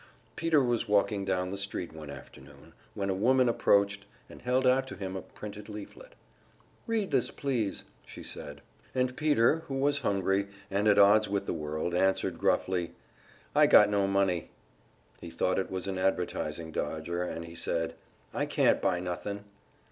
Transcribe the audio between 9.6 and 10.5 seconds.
who was hungry,